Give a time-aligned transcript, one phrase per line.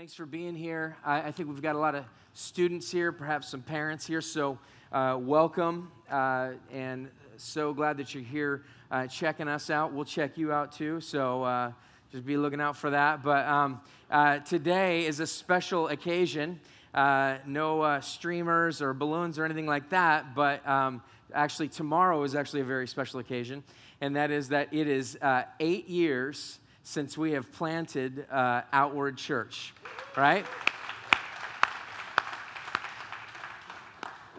[0.00, 0.96] Thanks for being here.
[1.04, 4.58] I, I, think we've got a lot of students here, perhaps some parents here, so
[4.92, 9.92] uh, welcome uh, and so glad that you're here uh, checking us out.
[9.92, 11.72] We'll check you out too, so uh,
[12.10, 13.22] just be looking out for that.
[13.22, 16.60] But um, uh, today is a special occasion.
[16.94, 21.02] Uh, no streamers or balloons or anything like that, but um,
[21.34, 23.62] actually, tomorrow is actually a very special occasion,
[24.00, 25.18] and that is that it is
[25.60, 29.74] eight years since we have planted uh, Outward Church,
[30.16, 30.44] right?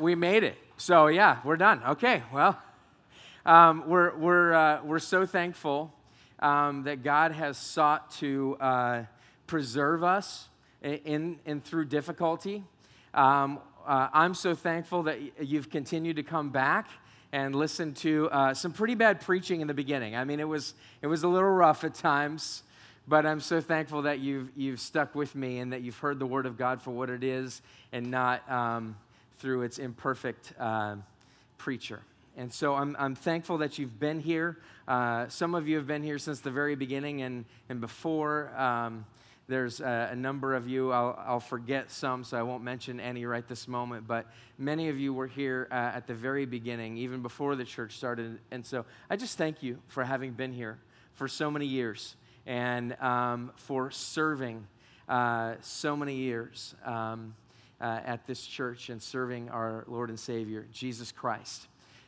[0.02, 0.58] we made it.
[0.77, 1.82] So, yeah, we're done.
[1.90, 2.59] Okay, well,
[3.46, 5.94] um, we're, we're, uh, we're so thankful
[6.40, 9.04] um, that God has sought to uh,
[9.46, 10.49] preserve us
[10.82, 12.63] in, in through difficulty.
[13.13, 16.88] Um, uh, I'm so thankful that you've continued to come back
[17.31, 20.16] and listened to uh, some pretty bad preaching in the beginning.
[20.16, 22.63] I mean, it was, it was a little rough at times,
[23.07, 26.26] but I'm so thankful that you've, you've stuck with me and that you've heard the
[26.26, 28.95] Word of God for what it is and not um,
[29.40, 30.96] through its imperfect uh,
[31.57, 32.02] preacher.
[32.37, 34.57] And so I'm, I'm thankful that you've been here.
[34.87, 38.52] Uh, some of you have been here since the very beginning and, and before.
[38.57, 39.05] Um,
[39.47, 43.25] there's a, a number of you, I'll, I'll, forget some, so I won't mention any
[43.25, 47.21] right this moment, but many of you were here uh, at the very beginning, even
[47.21, 48.39] before the church started.
[48.51, 50.79] And so I just thank you for having been here
[51.13, 54.65] for so many years and um, for serving
[55.09, 57.35] uh, so many years um,
[57.81, 61.67] uh, at this church and serving our Lord and Savior, Jesus Christ.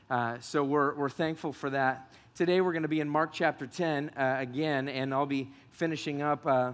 [0.09, 2.13] Uh, so we're, we're thankful for that.
[2.35, 6.21] Today we're going to be in Mark chapter 10 uh, again, and I'll be finishing
[6.21, 6.73] up uh,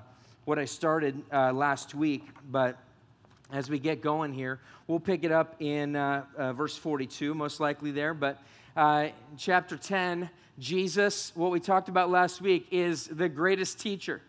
[0.50, 2.80] what I started uh, last week, but
[3.52, 7.60] as we get going here, we'll pick it up in uh, uh, verse 42, most
[7.60, 8.16] likely there.
[8.16, 8.42] But
[8.76, 10.28] uh, chapter 10,
[10.58, 14.24] Jesus, what we talked about last week, is the greatest teacher.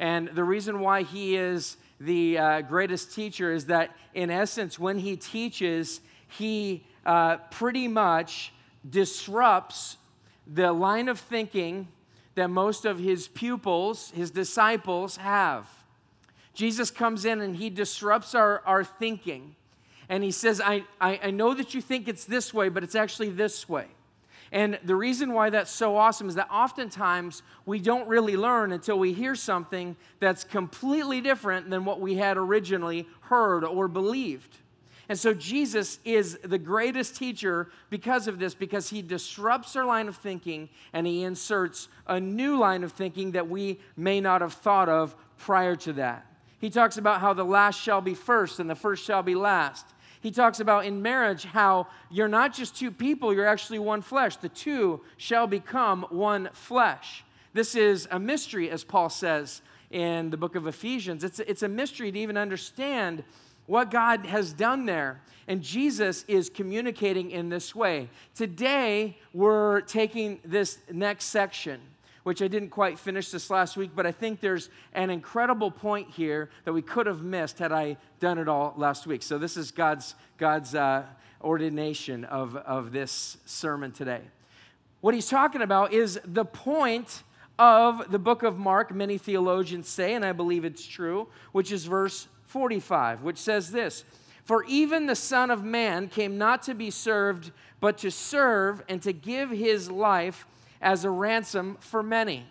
[0.00, 4.98] And the reason why he is the uh, greatest teacher is that, in essence, when
[4.98, 8.52] he teaches, he uh, pretty much
[8.90, 9.98] disrupts
[10.48, 11.86] the line of thinking
[12.34, 15.68] that most of his pupils, his disciples, have.
[16.54, 19.56] Jesus comes in and he disrupts our, our thinking.
[20.08, 22.94] And he says, I, I, I know that you think it's this way, but it's
[22.94, 23.86] actually this way.
[24.52, 28.98] And the reason why that's so awesome is that oftentimes we don't really learn until
[28.98, 34.58] we hear something that's completely different than what we had originally heard or believed.
[35.08, 40.08] And so Jesus is the greatest teacher because of this, because he disrupts our line
[40.08, 44.54] of thinking and he inserts a new line of thinking that we may not have
[44.54, 46.26] thought of prior to that.
[46.58, 49.84] He talks about how the last shall be first and the first shall be last.
[50.22, 54.36] He talks about in marriage how you're not just two people, you're actually one flesh.
[54.36, 57.24] The two shall become one flesh.
[57.52, 59.60] This is a mystery, as Paul says
[59.90, 61.22] in the book of Ephesians.
[61.22, 63.22] It's, it's a mystery to even understand
[63.66, 65.20] what God has done there.
[65.46, 68.08] And Jesus is communicating in this way.
[68.34, 71.80] Today, we're taking this next section,
[72.22, 76.10] which I didn't quite finish this last week, but I think there's an incredible point
[76.10, 79.22] here that we could have missed had I done it all last week.
[79.22, 81.04] So, this is God's, God's uh,
[81.42, 84.22] ordination of, of this sermon today.
[85.02, 87.22] What he's talking about is the point
[87.58, 91.84] of the book of Mark, many theologians say, and I believe it's true, which is
[91.84, 94.04] verse 45, which says this
[94.44, 97.50] For even the Son of Man came not to be served,
[97.80, 100.46] but to serve and to give his life
[100.80, 102.46] as a ransom for many.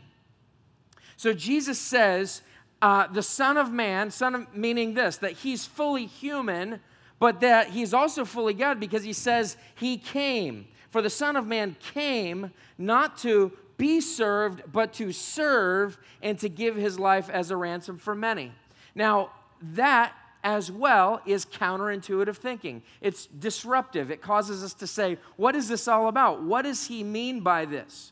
[1.16, 2.42] So Jesus says,
[2.82, 6.82] uh, the Son of Man, Son of meaning this, that he's fully human,
[7.18, 10.68] but that he's also fully God because he says he came.
[10.90, 16.50] For the Son of Man came not to be served, but to serve and to
[16.50, 18.52] give his life as a ransom for many.
[18.96, 19.32] Now,
[19.72, 20.14] that
[20.44, 22.84] as well is counterintuitive thinking.
[23.02, 24.12] It's disruptive.
[24.12, 26.44] It causes us to say, what is this all about?
[26.44, 28.12] What does he mean by this?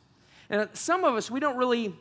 [0.49, 1.93] And uh, some of us, we don't really,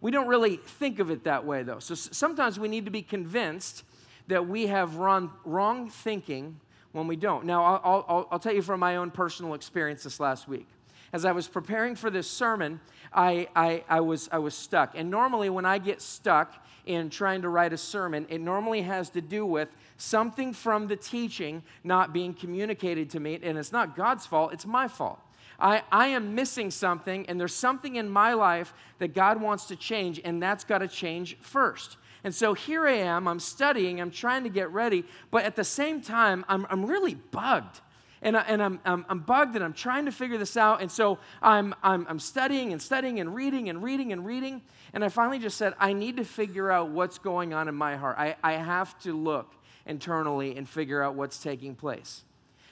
[0.00, 1.80] we don't really think of it that way, though.
[1.80, 3.84] So sometimes we need to be convinced
[4.28, 6.60] that we have run wrong thinking
[6.92, 7.44] when we don't.
[7.44, 10.68] Now, I'll, I'll, I'll tell you from my own personal experience this last week.
[11.12, 12.80] As I was preparing for this sermon,
[13.12, 14.92] I, I, I, was, I was stuck.
[14.94, 16.54] And normally, when I get stuck,
[16.86, 20.96] in trying to write a sermon, it normally has to do with something from the
[20.96, 23.38] teaching not being communicated to me.
[23.42, 25.20] And it's not God's fault, it's my fault.
[25.60, 29.76] I, I am missing something, and there's something in my life that God wants to
[29.76, 31.98] change, and that's got to change first.
[32.24, 35.64] And so here I am, I'm studying, I'm trying to get ready, but at the
[35.64, 37.80] same time, I'm, I'm really bugged.
[38.22, 40.80] And, I, and I'm, I'm, I'm bugged and I'm trying to figure this out.
[40.80, 44.62] And so I'm, I'm, I'm studying and studying and reading and reading and reading.
[44.94, 47.96] And I finally just said, I need to figure out what's going on in my
[47.96, 48.16] heart.
[48.18, 49.52] I, I have to look
[49.86, 52.22] internally and figure out what's taking place.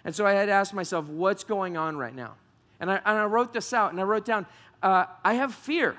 [0.05, 2.35] And so I had asked myself, what's going on right now?
[2.79, 4.47] And I, and I wrote this out and I wrote down,
[4.83, 5.97] uh, I have fear.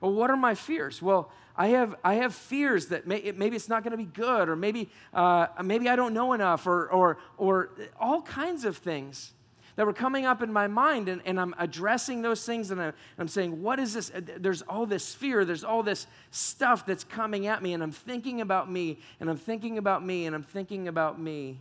[0.00, 1.02] Well, what are my fears?
[1.02, 4.48] Well, I have, I have fears that may, maybe it's not going to be good,
[4.48, 7.70] or maybe, uh, maybe I don't know enough, or, or, or
[8.00, 9.32] all kinds of things
[9.76, 11.08] that were coming up in my mind.
[11.08, 14.10] And, and I'm addressing those things, and I'm, I'm saying, What is this?
[14.14, 18.40] There's all this fear, there's all this stuff that's coming at me, and I'm thinking
[18.40, 21.58] about me, and I'm thinking about me, and I'm thinking about me.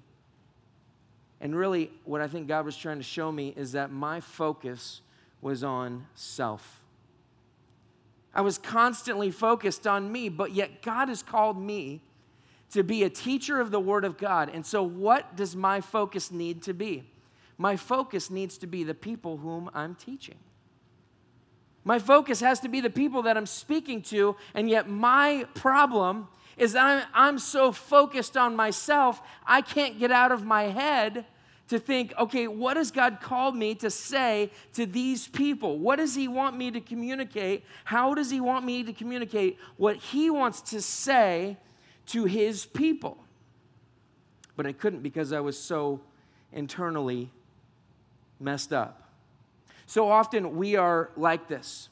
[1.41, 5.01] And really, what I think God was trying to show me is that my focus
[5.41, 6.80] was on self.
[8.33, 12.01] I was constantly focused on me, but yet God has called me
[12.71, 14.49] to be a teacher of the Word of God.
[14.53, 17.03] And so, what does my focus need to be?
[17.57, 20.37] My focus needs to be the people whom I'm teaching.
[21.83, 26.27] My focus has to be the people that I'm speaking to, and yet my problem
[26.57, 31.25] is that I'm, I'm so focused on myself, I can't get out of my head
[31.67, 35.79] to think, okay, what has God called me to say to these people?
[35.79, 37.63] What does He want me to communicate?
[37.85, 41.57] How does He want me to communicate what He wants to say
[42.07, 43.17] to His people?
[44.57, 46.01] But I couldn't because I was so
[46.51, 47.31] internally
[48.39, 49.09] messed up.
[49.85, 51.89] So often we are like this.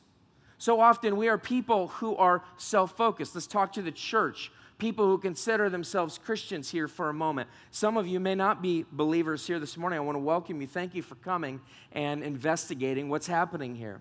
[0.57, 3.33] So often we are people who are self focused.
[3.33, 7.49] Let's talk to the church people who consider themselves Christians here for a moment.
[7.69, 9.97] Some of you may not be believers here this morning.
[9.97, 10.67] I want to welcome you.
[10.67, 11.61] Thank you for coming
[11.91, 13.99] and investigating what's happening here.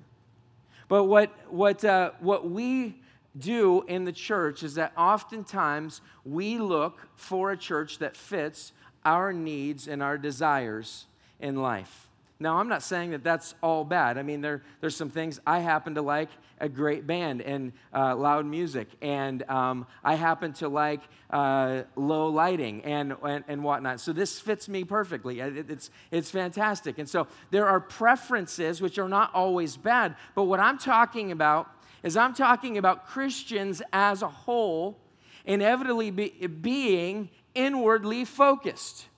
[0.87, 2.97] But what, what, uh, what we
[3.37, 8.73] do in the church is that oftentimes we look for a church that fits
[9.05, 11.07] our needs and our desires
[11.41, 12.09] in life.
[12.41, 14.17] Now, I'm not saying that that's all bad.
[14.17, 16.29] I mean, there, there's some things I happen to like
[16.61, 21.01] a great band and uh, loud music, and um, I happen to like
[21.31, 24.01] uh, low lighting and, and, and, whatnot.
[24.01, 25.41] So this fits me perfectly.
[25.41, 26.99] It, it's, it's fantastic.
[26.99, 31.71] And so there are preferences which are not always bad, but what I'm talking about
[32.03, 34.97] is I'm talking about Christians as a whole
[35.45, 39.09] inevitably be, being inwardly focused.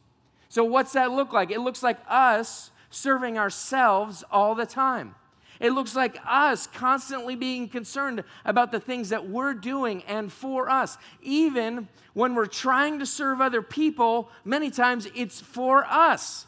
[0.49, 1.51] So, what's that look like?
[1.51, 5.15] It looks like us serving ourselves all the time.
[5.61, 10.71] It looks like us constantly being concerned about the things that we're doing and for
[10.71, 10.97] us.
[11.23, 16.47] Even when we're trying to serve other people, many times it's for us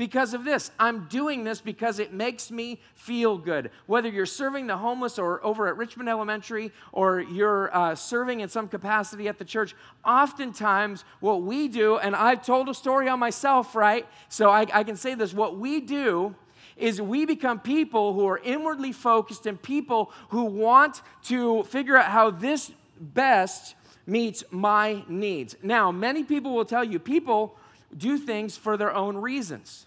[0.00, 0.70] because of this.
[0.78, 3.70] I'm doing this because it makes me feel good.
[3.84, 8.48] Whether you're serving the homeless or over at Richmond Elementary or you're uh, serving in
[8.48, 13.18] some capacity at the church, oftentimes what we do, and I've told a story on
[13.18, 14.06] myself, right?
[14.30, 16.34] So I, I can say this what we do
[16.80, 22.06] is we become people who are inwardly focused and people who want to figure out
[22.06, 23.74] how this best
[24.06, 25.56] meets my needs.
[25.62, 27.56] Now, many people will tell you people
[27.96, 29.86] do things for their own reasons.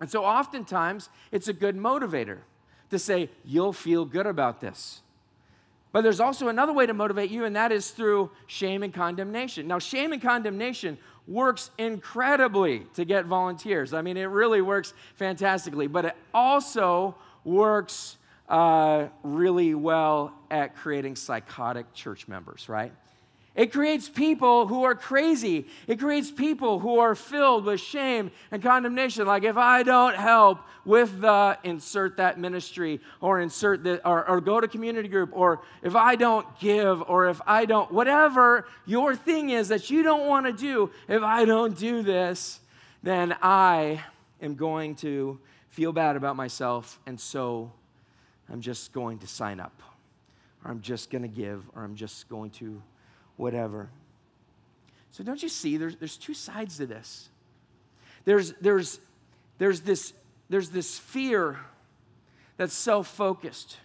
[0.00, 2.38] And so oftentimes it's a good motivator
[2.90, 5.00] to say, you'll feel good about this.
[5.92, 9.68] But there's also another way to motivate you, and that is through shame and condemnation.
[9.68, 10.96] Now, shame and condemnation
[11.26, 13.94] works incredibly to get volunteers.
[13.94, 17.14] I mean, it really works fantastically, but it also
[17.44, 22.92] works uh, really well at creating psychotic church members, right?
[23.54, 25.66] It creates people who are crazy.
[25.86, 29.26] It creates people who are filled with shame and condemnation.
[29.26, 34.40] Like, if I don't help with the insert that ministry or insert the, or, or
[34.40, 39.14] go to community group, or if I don't give, or if I don't, whatever your
[39.14, 42.58] thing is that you don't want to do, if I don't do this,
[43.02, 44.02] then I
[44.40, 45.38] am going to
[45.68, 46.98] feel bad about myself.
[47.06, 47.70] And so
[48.50, 49.82] I'm just going to sign up,
[50.64, 52.82] or I'm just going to give, or I'm just going to
[53.36, 53.90] whatever.
[55.10, 57.28] So don't you see there's, there's two sides to this.
[58.24, 59.00] There's, there's,
[59.58, 60.12] there's, this,
[60.48, 61.58] there's this fear
[62.56, 63.76] that's self-focused.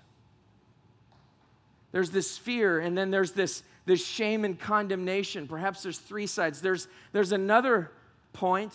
[1.91, 5.47] There's this fear, and then there's this, this shame and condemnation.
[5.47, 6.61] Perhaps there's three sides.
[6.61, 7.91] There's, there's another
[8.33, 8.73] point,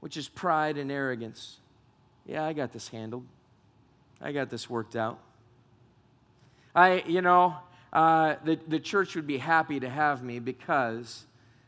[0.00, 1.58] which is pride and arrogance.
[2.26, 3.24] Yeah, I got this handled.
[4.20, 5.20] I got this worked out.
[6.74, 7.56] I, you know,
[7.92, 11.26] uh, the, the church would be happy to have me because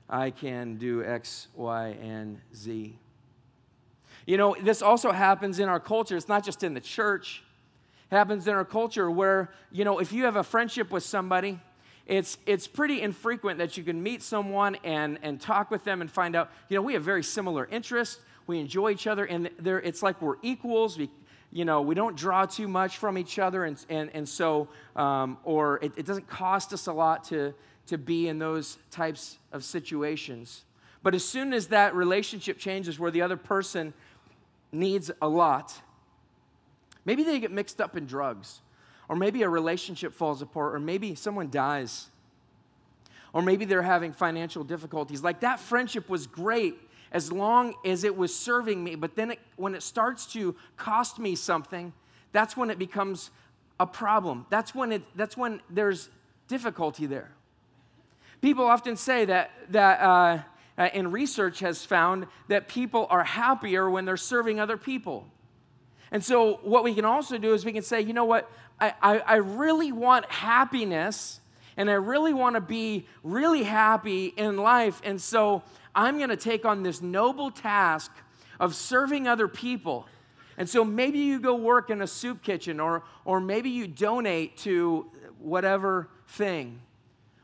[0.09, 2.97] I can do X, Y, and Z.
[4.27, 6.17] You know, this also happens in our culture.
[6.17, 7.43] It's not just in the church,
[8.11, 11.59] it happens in our culture where, you know, if you have a friendship with somebody
[12.11, 16.11] it's, it's pretty infrequent that you can meet someone and, and talk with them and
[16.11, 18.19] find out, you know, we have very similar interests.
[18.49, 20.99] We enjoy each other, and it's like we're equals.
[20.99, 21.09] We,
[21.52, 25.37] you know, we don't draw too much from each other, and, and, and so, um,
[25.45, 27.54] or it, it doesn't cost us a lot to,
[27.87, 30.64] to be in those types of situations.
[31.02, 33.95] But as soon as that relationship changes where the other person
[34.71, 35.75] needs a lot,
[37.04, 38.61] maybe they get mixed up in drugs,
[39.09, 42.07] or maybe a relationship falls apart, or maybe someone dies,
[43.33, 45.25] or maybe they're having financial difficulties.
[45.25, 46.78] Like that friendship was great
[47.12, 51.19] as long as it was serving me, but then it, when it starts to cost
[51.19, 51.93] me something,
[52.33, 53.31] that's when it becomes
[53.81, 54.47] a problem.
[54.50, 56.09] That's when, it, that's when there's
[56.47, 57.31] difficulty there.
[58.40, 60.38] People often say that, that uh,
[60.79, 65.26] uh, and research has found that people are happier when they're serving other people.
[66.11, 68.50] And so, what we can also do is we can say, you know what,
[68.81, 71.40] I, I, I really want happiness
[71.76, 75.00] and I really want to be really happy in life.
[75.05, 75.62] And so,
[75.95, 78.13] I'm going to take on this noble task
[78.59, 80.07] of serving other people.
[80.57, 84.59] And so, maybe you go work in a soup kitchen, or, or maybe you donate
[84.59, 86.81] to whatever thing.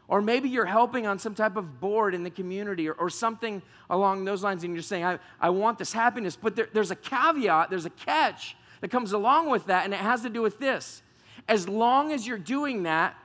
[0.08, 3.60] Or maybe you're helping on some type of board in the community or, or something
[3.90, 6.36] along those lines, and you're saying, I, I want this happiness.
[6.36, 10.00] But there, there's a caveat, there's a catch that comes along with that, and it
[10.00, 11.02] has to do with this.
[11.48, 13.16] As long as you're doing that,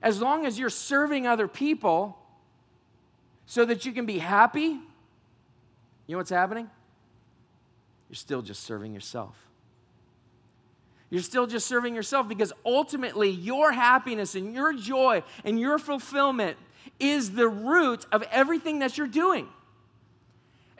[0.00, 2.16] as long as you're serving other people
[3.48, 4.80] so that you can be happy, you
[6.06, 6.68] know what's happening?
[8.10, 9.34] You're still just serving yourself.
[11.08, 16.58] You're still just serving yourself because ultimately your happiness and your joy and your fulfillment
[17.00, 19.48] is the root of everything that you're doing.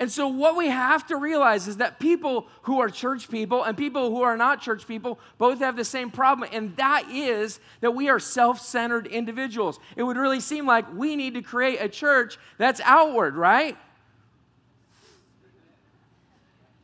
[0.01, 3.77] And so, what we have to realize is that people who are church people and
[3.77, 7.97] people who are not church people both have the same problem, and that is that
[7.97, 9.81] we are self centered individuals.
[9.97, 13.77] It would really seem like we need to create a church that's outward, right?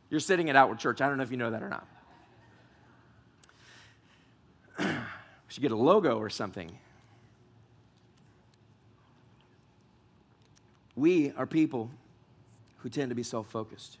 [0.09, 0.99] You're sitting at Outward Church.
[0.99, 1.87] I don't know if you know that or not.
[4.79, 4.85] we
[5.47, 6.77] should get a logo or something.
[10.97, 11.89] We are people
[12.85, 13.97] who tend to be self focused.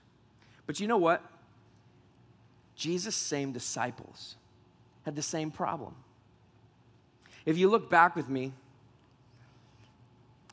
[0.67, 1.23] But you know what?
[2.75, 4.35] Jesus' same disciples
[5.05, 5.95] had the same problem.
[7.47, 8.53] If you look back with me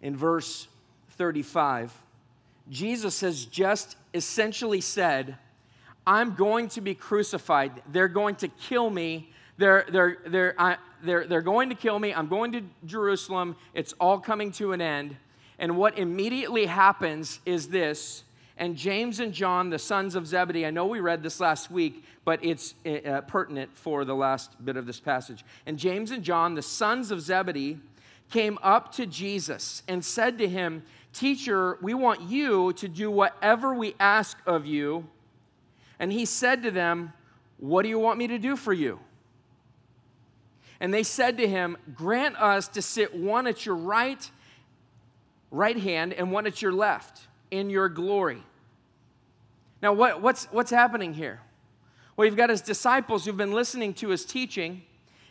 [0.00, 0.66] in verse
[1.10, 1.92] 35,
[2.70, 5.36] Jesus has just essentially said,
[6.06, 7.82] I'm going to be crucified.
[7.92, 12.14] They're going to kill me they're, they're, they're, I, they're, they're going to kill me.
[12.14, 13.56] I'm going to Jerusalem.
[13.74, 15.16] It's all coming to an end.
[15.62, 18.24] And what immediately happens is this.
[18.58, 22.04] And James and John, the sons of Zebedee, I know we read this last week,
[22.24, 25.44] but it's uh, pertinent for the last bit of this passage.
[25.64, 27.78] And James and John, the sons of Zebedee,
[28.32, 33.72] came up to Jesus and said to him, Teacher, we want you to do whatever
[33.72, 35.06] we ask of you.
[36.00, 37.12] And he said to them,
[37.58, 38.98] What do you want me to do for you?
[40.80, 44.28] And they said to him, Grant us to sit one at your right,
[45.52, 48.42] right hand and one at your left in your glory.
[49.80, 51.40] Now, what, what's, what's happening here?
[52.16, 54.82] Well, you've got his disciples who've been listening to his teaching,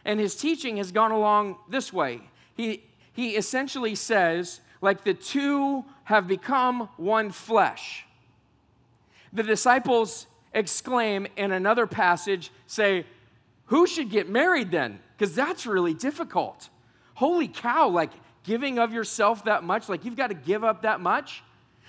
[0.06, 2.22] and his teaching has gone along this way.
[2.56, 8.06] He, he essentially says, like the two have become one flesh.
[9.34, 13.06] The disciples exclaim in another passage, say,
[13.66, 15.00] Who should get married then?
[15.22, 16.70] because that's really difficult.
[17.14, 18.10] Holy cow, like
[18.44, 21.44] giving of yourself that much, like you've got to give up that much.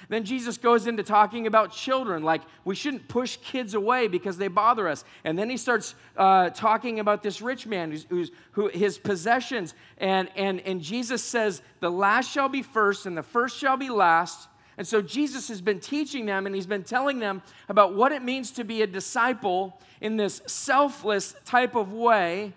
[0.08, 4.48] Then Jesus goes into talking about children, like we shouldn't push kids away because they
[4.48, 5.04] bother us.
[5.24, 9.74] And then he starts uh, talking about this rich man who's, who's, who his possessions.
[9.98, 13.88] And, and, and Jesus says, The last shall be first, and the first shall be
[13.88, 14.48] last.
[14.76, 18.22] And so Jesus has been teaching them and he's been telling them about what it
[18.22, 22.54] means to be a disciple in this selfless type of way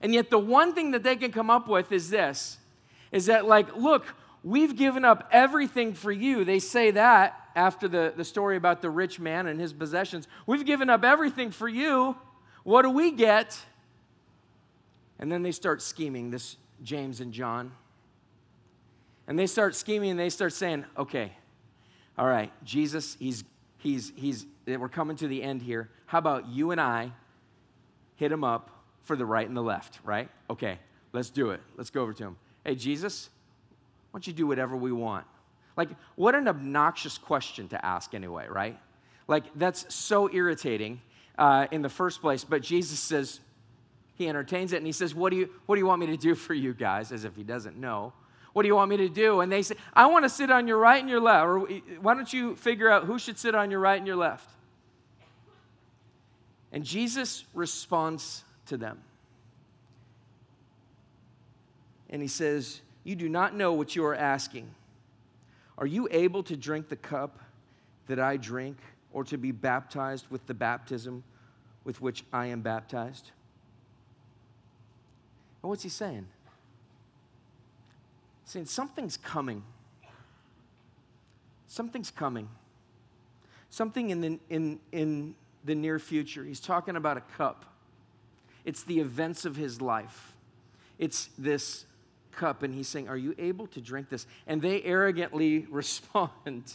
[0.00, 2.58] and yet, the one thing that they can come up with is this
[3.12, 4.06] is that, like, look,
[4.42, 6.44] we've given up everything for you.
[6.44, 10.28] They say that after the, the story about the rich man and his possessions.
[10.46, 12.16] We've given up everything for you.
[12.62, 13.60] What do we get?
[15.18, 17.72] And then they start scheming, this James and John.
[19.26, 21.32] And they start scheming and they start saying, okay,
[22.16, 23.44] all right, Jesus, he's,
[23.78, 25.90] he's, he's, we're coming to the end here.
[26.06, 27.12] How about you and I
[28.16, 28.70] hit him up?
[29.02, 30.28] For the right and the left, right?
[30.48, 30.78] Okay,
[31.12, 31.60] let's do it.
[31.76, 32.36] Let's go over to him.
[32.64, 33.30] Hey, Jesus,
[34.10, 35.26] why don't you do whatever we want?
[35.76, 38.78] Like, what an obnoxious question to ask, anyway, right?
[39.28, 41.00] Like, that's so irritating
[41.38, 42.44] uh, in the first place.
[42.44, 43.40] But Jesus says,
[44.16, 46.16] he entertains it and he says, what do, you, what do you want me to
[46.16, 47.12] do for you guys?
[47.12, 48.12] As if he doesn't know.
[48.52, 49.40] What do you want me to do?
[49.40, 51.46] And they say, I want to sit on your right and your left.
[51.46, 51.60] Or
[52.00, 54.50] why don't you figure out who should sit on your right and your left?
[56.72, 58.98] And Jesus responds to them.
[62.08, 64.70] And he says, You do not know what you are asking.
[65.76, 67.38] Are you able to drink the cup
[68.06, 68.76] that I drink,
[69.12, 71.22] or to be baptized with the baptism
[71.84, 73.30] with which I am baptized?
[75.62, 76.26] And what's he saying?
[78.44, 79.62] He's saying something's coming.
[81.66, 82.48] Something's coming.
[83.68, 85.34] Something in the, in, in
[85.64, 86.44] the near future.
[86.44, 87.69] He's talking about a cup.
[88.64, 90.34] It's the events of his life.
[90.98, 91.86] It's this
[92.32, 94.26] cup, and he's saying, Are you able to drink this?
[94.46, 96.74] And they arrogantly respond.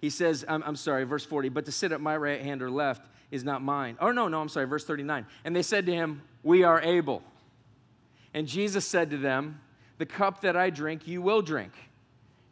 [0.00, 2.70] He says, I'm, I'm, sorry, verse 40, but to sit at my right hand or
[2.70, 3.96] left is not mine.
[4.00, 5.24] Oh, no, no, I'm sorry, verse 39.
[5.44, 7.22] And they said to him, We are able.
[8.34, 9.60] And Jesus said to them,
[9.96, 11.72] The cup that I drink, you will drink.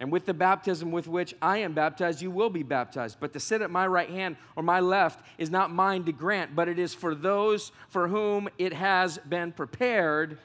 [0.03, 3.19] And with the baptism with which I am baptized, you will be baptized.
[3.21, 6.57] But to sit at my right hand or my left is not mine to grant,
[6.57, 10.39] but it is for those for whom it has been prepared.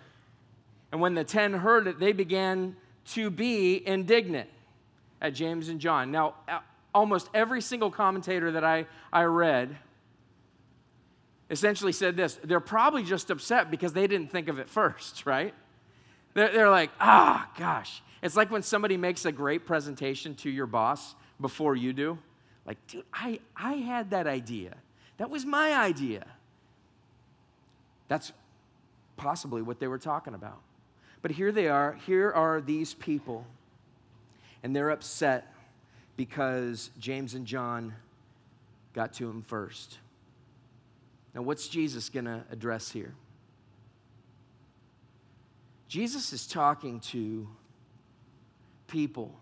[0.92, 2.76] And when the ten heard it, they began
[3.14, 4.48] to be indignant
[5.20, 6.12] at James and John.
[6.12, 6.36] Now,
[6.94, 9.76] almost every single commentator that I, I read
[11.50, 15.56] essentially said this they're probably just upset because they didn't think of it first, right?
[16.36, 20.66] They're, they're like, ah, gosh it's like when somebody makes a great presentation to your
[20.66, 22.18] boss before you do.
[22.66, 24.76] Like, dude, I, I had that idea.
[25.18, 26.26] That was my idea.
[28.08, 28.32] That's
[29.16, 30.60] possibly what they were talking about.
[31.22, 31.98] But here they are.
[32.06, 33.46] Here are these people.
[34.64, 35.54] And they're upset
[36.16, 37.94] because James and John
[38.94, 40.00] got to him first.
[41.34, 43.14] Now, what's Jesus going to address here?
[45.88, 47.48] Jesus is talking to
[48.88, 49.40] people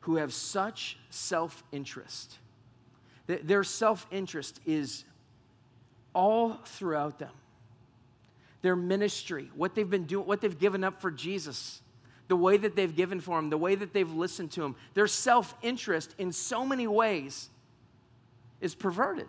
[0.00, 2.38] who have such self interest.
[3.26, 5.04] Their self interest is
[6.14, 7.32] all throughout them.
[8.62, 11.80] Their ministry, what they've been doing, what they've given up for Jesus,
[12.28, 15.06] the way that they've given for him, the way that they've listened to him, their
[15.06, 17.48] self interest in so many ways
[18.60, 19.28] is perverted.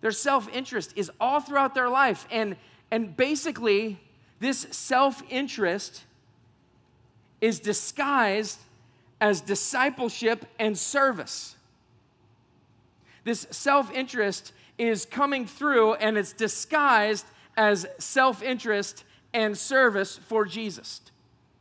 [0.00, 2.26] Their self interest is all throughout their life.
[2.30, 2.56] And,
[2.90, 4.00] and basically,
[4.40, 6.04] this self interest
[7.42, 8.58] is disguised
[9.20, 11.56] as discipleship and service.
[13.24, 17.26] This self interest is coming through and it's disguised
[17.56, 21.02] as self interest and service for Jesus.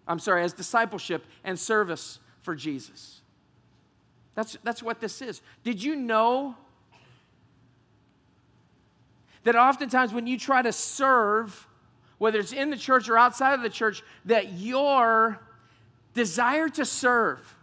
[0.07, 3.21] I'm sorry, as discipleship and service for Jesus.
[4.35, 5.41] That's, that's what this is.
[5.63, 6.55] Did you know
[9.43, 11.67] that oftentimes when you try to serve,
[12.17, 15.39] whether it's in the church or outside of the church, that your
[16.13, 17.55] desire to serve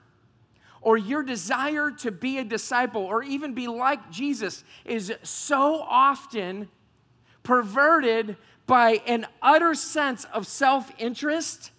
[0.81, 6.69] or your desire to be a disciple or even be like Jesus is so often
[7.43, 11.73] perverted by an utter sense of self interest.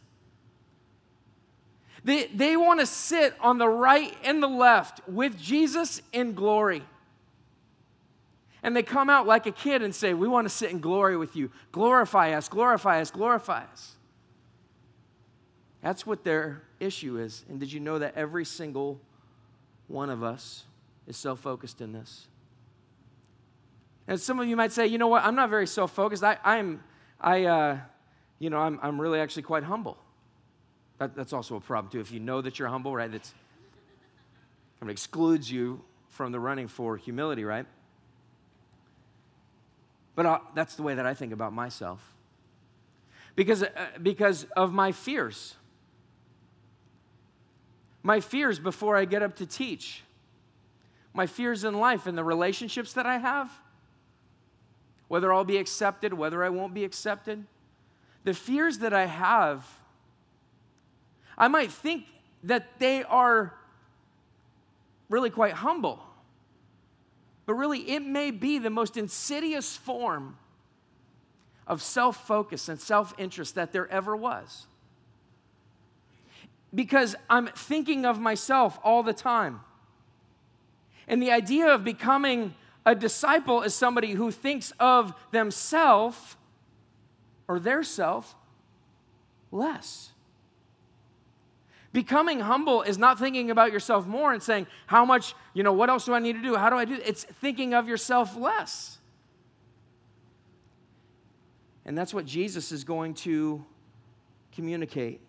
[2.04, 6.84] They, they want to sit on the right and the left with Jesus in glory.
[8.64, 11.18] And they come out like a kid and say, We want to sit in glory
[11.18, 11.52] with you.
[11.72, 13.96] Glorify us, glorify us, glorify us.
[15.82, 17.46] That's what their issue is.
[17.50, 19.00] And did you know that every single
[19.88, 20.66] one of us
[21.08, 22.28] is self focused in this?
[24.08, 26.24] And some of you might say, you know what, I'm not very self focused.
[26.24, 26.84] I'm,
[27.22, 27.78] I, uh,
[28.40, 29.98] you know, I'm, I'm really actually quite humble.
[30.98, 32.00] That, that's also a problem, too.
[32.00, 33.22] If you know that you're humble, right, kind
[34.82, 37.66] of excludes you from the running for humility, right?
[40.16, 42.02] But uh, that's the way that I think about myself.
[43.36, 43.70] Because, uh,
[44.02, 45.56] because of my fears
[48.04, 50.04] my fears before I get up to teach,
[51.14, 53.52] my fears in life and the relationships that I have,
[55.08, 57.46] whether I'll be accepted, whether I won't be accepted,
[58.24, 59.66] the fears that I have,
[61.38, 62.06] I might think
[62.44, 63.54] that they are
[65.10, 66.00] really quite humble.
[67.46, 70.38] But really, it may be the most insidious form
[71.66, 74.68] of self focus and self interest that there ever was
[76.74, 79.62] because I'm thinking of myself all the time.
[81.08, 82.54] And the idea of becoming
[82.86, 86.38] a disciple is somebody who thinks of themselves
[87.48, 88.36] or their self
[89.52, 90.12] less.
[91.92, 95.90] Becoming humble is not thinking about yourself more and saying, How much, you know, what
[95.90, 96.56] else do I need to do?
[96.56, 97.00] How do I do?
[97.04, 99.00] It's thinking of yourself less.
[101.86, 103.66] And that's what Jesus is going to
[104.52, 105.22] communicate.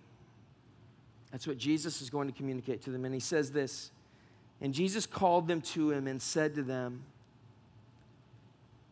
[1.30, 3.04] That's what Jesus is going to communicate to them.
[3.04, 3.90] And he says this
[4.60, 7.02] And Jesus called them to him and said to them,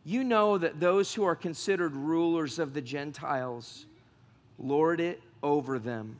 [0.05, 3.85] You know that those who are considered rulers of the Gentiles
[4.57, 6.17] lord it over them,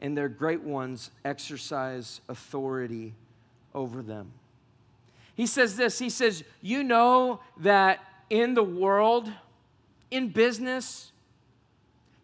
[0.00, 3.14] and their great ones exercise authority
[3.74, 4.32] over them.
[5.34, 9.30] He says this He says, You know that in the world,
[10.10, 11.12] in business,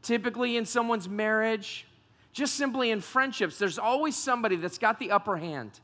[0.02, 1.86] typically in someone's marriage,
[2.32, 5.80] just simply in friendships, there's always somebody that's got the upper hand.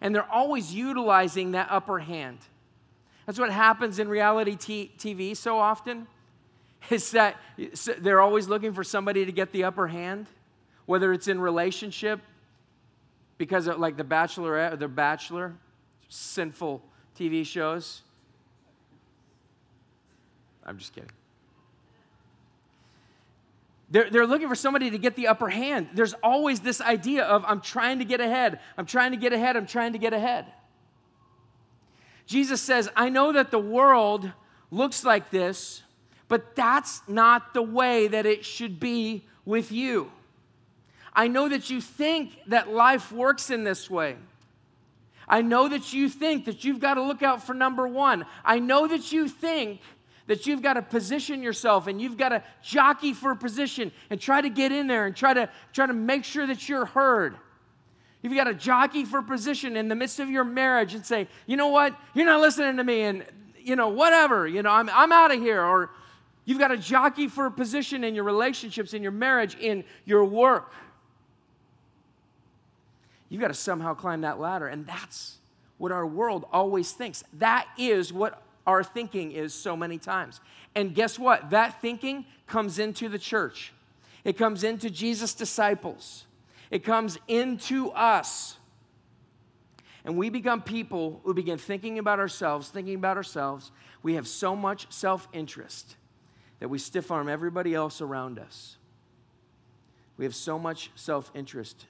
[0.00, 2.38] And they're always utilizing that upper hand.
[3.26, 6.06] That's what happens in reality t- TV so often.
[6.88, 7.36] Is that
[7.98, 10.26] they're always looking for somebody to get the upper hand,
[10.86, 12.20] whether it's in relationship,
[13.36, 15.54] because of like the Bachelorette or the Bachelor,
[16.08, 16.82] sinful
[17.18, 18.00] TV shows.
[20.64, 21.10] I'm just kidding.
[23.90, 25.88] They're, they're looking for somebody to get the upper hand.
[25.94, 29.56] There's always this idea of, I'm trying to get ahead, I'm trying to get ahead,
[29.56, 30.46] I'm trying to get ahead.
[32.26, 34.30] Jesus says, I know that the world
[34.70, 35.82] looks like this,
[36.28, 40.12] but that's not the way that it should be with you.
[41.12, 44.16] I know that you think that life works in this way.
[45.26, 48.26] I know that you think that you've got to look out for number one.
[48.44, 49.80] I know that you think
[50.30, 54.20] that you've got to position yourself and you've got to jockey for a position and
[54.20, 57.34] try to get in there and try to try to make sure that you're heard.
[58.22, 61.56] You've got to jockey for position in the midst of your marriage and say, you
[61.56, 63.24] know what, you're not listening to me, and
[63.58, 65.64] you know, whatever, you know, I'm, I'm out of here.
[65.64, 65.90] Or
[66.44, 70.24] you've got to jockey for a position in your relationships, in your marriage, in your
[70.24, 70.72] work.
[73.28, 74.68] You've got to somehow climb that ladder.
[74.68, 75.38] And that's
[75.78, 77.24] what our world always thinks.
[77.32, 78.40] That is what
[78.70, 80.40] our thinking is so many times.
[80.74, 81.50] And guess what?
[81.50, 83.72] That thinking comes into the church,
[84.24, 86.24] it comes into Jesus' disciples,
[86.70, 88.56] it comes into us.
[90.02, 93.70] And we become people who begin thinking about ourselves, thinking about ourselves.
[94.02, 95.96] We have so much self interest
[96.58, 98.78] that we stiff arm everybody else around us.
[100.16, 101.86] We have so much self interest.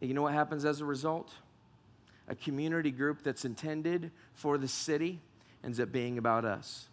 [0.00, 1.32] You know what happens as a result?
[2.26, 5.20] A community group that's intended for the city
[5.64, 6.88] ends up being about us.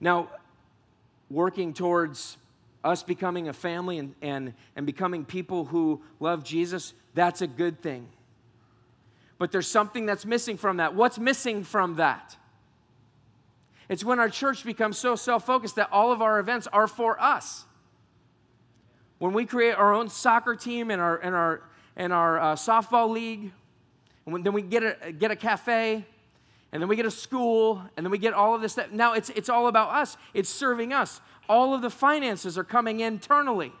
[0.00, 0.28] Now,
[1.30, 2.38] working towards
[2.82, 7.82] us becoming a family and, and, and becoming people who love Jesus, that's a good
[7.82, 8.08] thing.
[9.38, 10.94] But there's something that's missing from that.
[10.94, 12.36] What's missing from that?
[13.88, 17.20] It's when our church becomes so self focused that all of our events are for
[17.20, 17.64] us.
[19.18, 21.62] When we create our own soccer team and our, and our,
[21.96, 23.52] and our uh, softball league,
[24.26, 26.04] and then we get a, get a cafe,
[26.72, 28.90] and then we get a school, and then we get all of this stuff.
[28.92, 31.20] Now it's, it's all about us, it's serving us.
[31.48, 33.72] All of the finances are coming internally,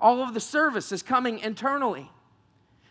[0.00, 2.10] all of the service is coming internally.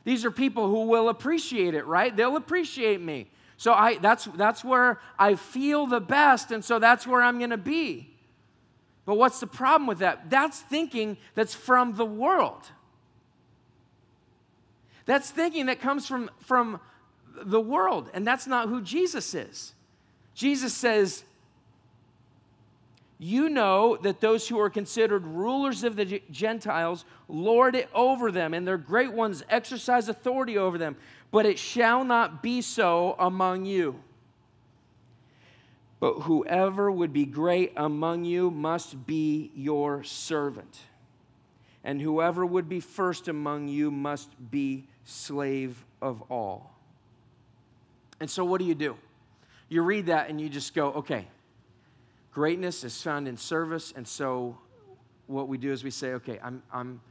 [0.04, 2.16] These are people who will appreciate it, right?
[2.16, 3.28] They'll appreciate me.
[3.58, 7.50] So I, that's, that's where I feel the best, and so that's where I'm going
[7.50, 8.14] to be.
[9.06, 10.30] But what's the problem with that?
[10.30, 12.72] That's thinking that's from the world.
[15.08, 16.80] That's thinking that comes from, from
[17.42, 19.74] the world, and that's not who Jesus is.
[20.36, 21.24] Jesus says,
[23.18, 28.54] You know that those who are considered rulers of the Gentiles lord it over them,
[28.54, 30.98] and their great ones exercise authority over them.
[31.32, 34.02] But it shall not be so among you.
[36.00, 40.82] But whoever would be great among you must be your servant.
[41.84, 46.72] And whoever would be first among you must be slave of all.
[48.20, 48.98] And so, what do you do?
[49.70, 51.28] You read that and you just go, okay,
[52.32, 53.94] greatness is found in service.
[53.96, 54.58] And so,
[55.28, 57.02] what we do is we say, okay, I'm, I'm,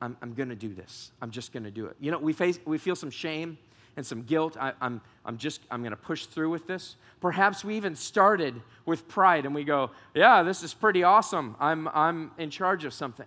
[0.00, 1.12] I'm, I'm going to do this.
[1.22, 1.96] I'm just going to do it.
[2.00, 3.58] You know, we, face, we feel some shame
[3.96, 4.56] and some guilt.
[4.58, 6.96] I, I'm, I'm just, I'm going to push through with this.
[7.20, 11.54] Perhaps we even started with pride and we go, yeah, this is pretty awesome.
[11.60, 13.26] I'm, I'm in charge of something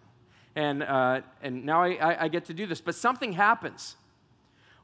[0.56, 2.82] and, uh, and now I, I get to do this.
[2.82, 3.96] But something happens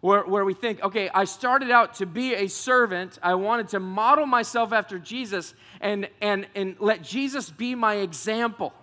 [0.01, 3.19] where, where we think, okay, I started out to be a servant.
[3.21, 8.73] I wanted to model myself after Jesus and, and, and let Jesus be my example.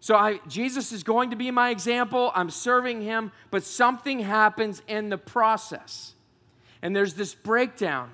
[0.00, 2.30] So I, Jesus is going to be my example.
[2.34, 6.14] I'm serving him, but something happens in the process.
[6.82, 8.10] And there's this breakdown.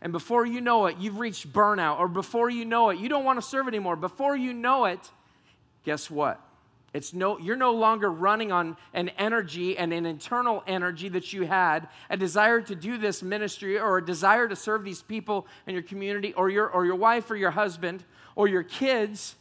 [0.00, 3.24] And before you know it, you've reached burnout, or before you know it, you don't
[3.24, 3.96] want to serve anymore.
[3.96, 5.10] Before you know it,
[5.84, 6.40] guess what?
[6.92, 11.44] It's no, you're no longer running on an energy and an internal energy that you
[11.44, 15.72] had, a desire to do this ministry or a desire to serve these people in
[15.72, 18.04] your community or your, or your wife or your husband
[18.36, 19.36] or your kids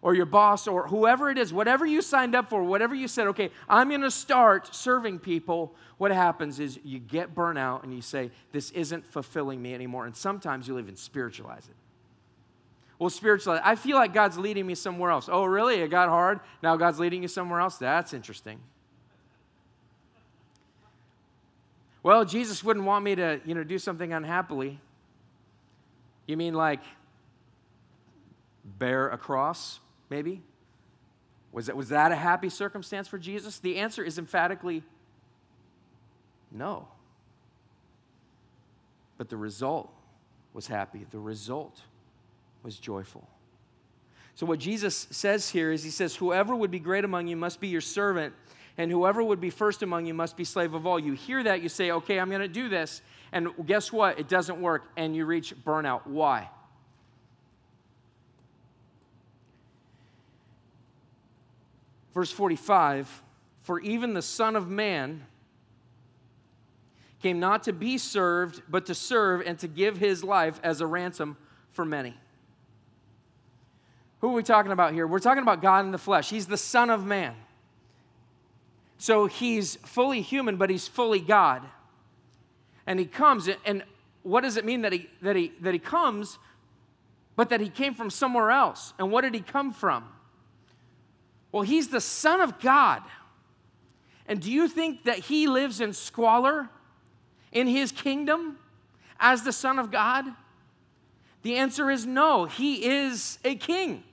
[0.00, 3.26] or your boss or whoever it is, whatever you signed up for, whatever you said,
[3.26, 5.74] okay, I'm going to start serving people.
[5.98, 10.06] What happens is you get burnout and you say, this isn't fulfilling me anymore.
[10.06, 11.74] And sometimes you'll even spiritualize it.
[13.00, 15.30] Well, spiritually, I feel like God's leading me somewhere else.
[15.32, 15.76] Oh, really?
[15.76, 16.38] It got hard.
[16.62, 17.78] Now God's leading you somewhere else?
[17.78, 18.60] That's interesting.
[22.02, 24.80] Well, Jesus wouldn't want me to, you know, do something unhappily.
[26.26, 26.80] You mean like
[28.64, 30.42] bear a cross, maybe?
[31.52, 33.60] Was that, was that a happy circumstance for Jesus?
[33.60, 34.82] The answer is emphatically
[36.52, 36.86] no.
[39.16, 39.90] But the result
[40.52, 41.06] was happy.
[41.10, 41.80] The result
[42.62, 43.28] was joyful.
[44.34, 47.60] So, what Jesus says here is He says, Whoever would be great among you must
[47.60, 48.34] be your servant,
[48.78, 50.98] and whoever would be first among you must be slave of all.
[50.98, 53.02] You hear that, you say, Okay, I'm going to do this.
[53.32, 54.18] And guess what?
[54.18, 56.06] It doesn't work, and you reach burnout.
[56.06, 56.48] Why?
[62.14, 63.22] Verse 45
[63.62, 65.26] For even the Son of Man
[67.22, 70.86] came not to be served, but to serve and to give his life as a
[70.86, 71.36] ransom
[71.70, 72.16] for many.
[74.20, 75.06] Who are we talking about here?
[75.06, 76.28] We're talking about God in the flesh.
[76.28, 77.34] He's the Son of Man.
[78.98, 81.62] So he's fully human, but he's fully God.
[82.86, 83.82] And he comes, and
[84.22, 86.38] what does it mean that he, that he, that he comes,
[87.34, 88.92] but that he came from somewhere else?
[88.98, 90.04] And what did he come from?
[91.50, 93.02] Well, he's the Son of God.
[94.26, 96.68] And do you think that he lives in squalor
[97.52, 98.58] in his kingdom
[99.18, 100.26] as the Son of God?
[101.42, 102.44] The answer is no.
[102.44, 104.04] He is a king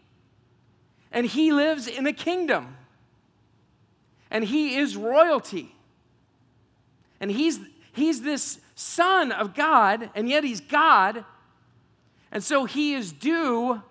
[1.11, 2.75] and he lives in a kingdom.
[4.29, 5.75] And he is royalty.
[7.19, 7.59] And he's,
[7.93, 11.23] he's this son of God, and yet he's God.
[12.31, 13.81] And so he is due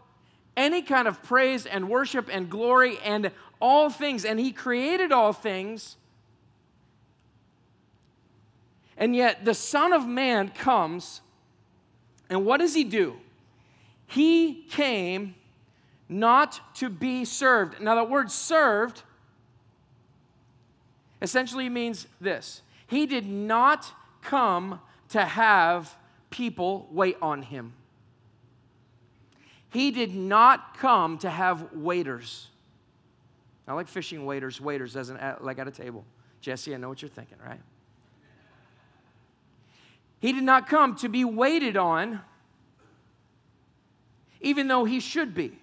[0.56, 4.24] any kind of praise and worship and glory and all things.
[4.24, 5.96] And he created all things.
[8.96, 11.20] And yet the Son of Man comes,
[12.30, 13.16] and what does he do?
[14.06, 15.34] He came
[16.08, 17.80] not to be served.
[17.80, 19.02] Now, the word served
[21.20, 23.92] essentially means this He did not
[24.22, 25.96] come to have
[26.30, 27.72] people wait on him.
[29.70, 32.48] He did not come to have waiters.
[33.68, 36.04] I like fishing waders, waiters as an, like at a table.
[36.40, 37.60] Jesse, I know what you're thinking, right?
[40.20, 42.20] He did not come to be waited on,
[44.40, 45.58] even though he should be.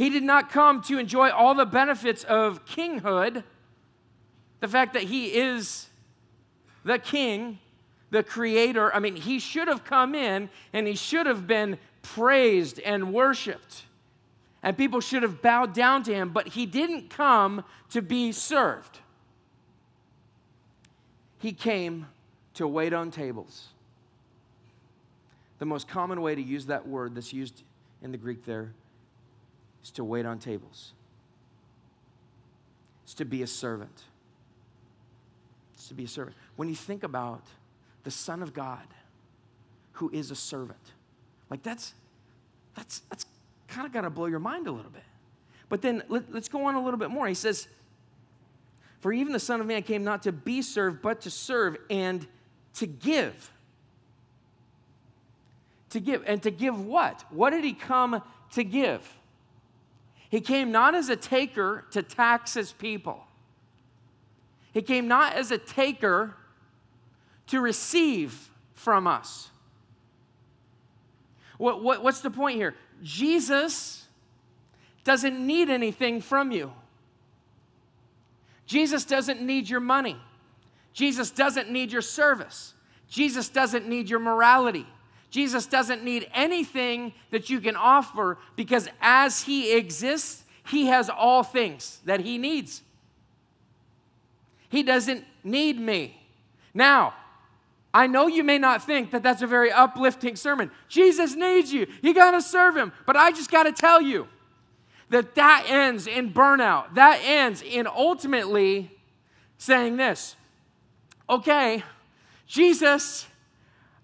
[0.00, 3.44] He did not come to enjoy all the benefits of kinghood,
[4.60, 5.90] the fact that he is
[6.86, 7.58] the king,
[8.08, 8.90] the creator.
[8.94, 13.82] I mean, he should have come in and he should have been praised and worshiped.
[14.62, 19.00] And people should have bowed down to him, but he didn't come to be served.
[21.36, 22.06] He came
[22.54, 23.68] to wait on tables.
[25.58, 27.64] The most common way to use that word that's used
[28.00, 28.72] in the Greek there
[29.82, 30.92] is to wait on tables,
[33.04, 34.04] it's to be a servant.
[35.74, 36.36] It's to be a servant.
[36.56, 37.42] When you think about
[38.04, 38.86] the Son of God
[39.92, 40.92] who is a servant,
[41.48, 41.94] like that's
[42.76, 43.26] that's that's
[43.68, 45.02] kind of got to blow your mind a little bit.
[45.70, 47.26] But then let, let's go on a little bit more.
[47.26, 47.68] He says,
[48.98, 52.26] For even the Son of Man came not to be served, but to serve and
[52.74, 53.52] to give.
[55.90, 56.24] To give.
[56.26, 57.24] And to give what?
[57.30, 59.08] What did he come to give?
[60.30, 63.24] He came not as a taker to tax his people.
[64.72, 66.36] He came not as a taker
[67.48, 69.50] to receive from us.
[71.58, 72.76] What, what, what's the point here?
[73.02, 74.06] Jesus
[75.02, 76.72] doesn't need anything from you.
[78.66, 80.16] Jesus doesn't need your money.
[80.92, 82.74] Jesus doesn't need your service.
[83.08, 84.86] Jesus doesn't need your morality.
[85.30, 91.42] Jesus doesn't need anything that you can offer because as He exists, He has all
[91.42, 92.82] things that He needs.
[94.68, 96.20] He doesn't need me.
[96.74, 97.14] Now,
[97.92, 100.70] I know you may not think that that's a very uplifting sermon.
[100.88, 101.86] Jesus needs you.
[102.02, 102.92] You got to serve him.
[103.04, 104.28] But I just got to tell you
[105.08, 106.94] that that ends in burnout.
[106.94, 108.96] That ends in ultimately
[109.58, 110.36] saying this
[111.28, 111.82] Okay,
[112.46, 113.26] Jesus,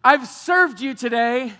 [0.06, 1.52] I've served you today.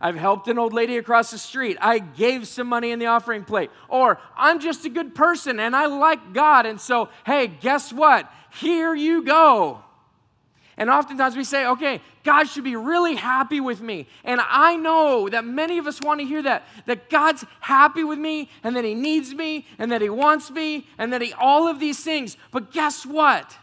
[0.00, 1.76] I've helped an old lady across the street.
[1.78, 3.70] I gave some money in the offering plate.
[3.90, 6.64] Or I'm just a good person and I like God.
[6.64, 8.32] And so, hey, guess what?
[8.54, 9.82] Here you go.
[10.78, 14.06] And oftentimes we say, okay, God should be really happy with me.
[14.24, 18.18] And I know that many of us want to hear that, that God's happy with
[18.18, 21.68] me and that He needs me and that He wants me and that He, all
[21.68, 22.38] of these things.
[22.52, 23.54] But guess what?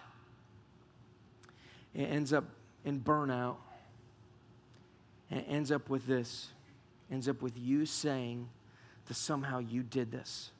[1.95, 2.45] It ends up
[2.85, 3.55] in burnout.
[5.29, 6.49] And it ends up with this
[7.11, 8.49] ends up with you saying
[9.07, 10.51] that somehow you did this.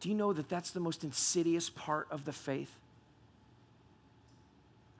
[0.00, 2.72] Do you know that that's the most insidious part of the faith?